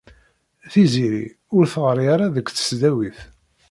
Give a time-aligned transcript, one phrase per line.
[0.71, 1.25] Tiziri
[1.55, 3.19] ur teɣri ara deg tesdawit.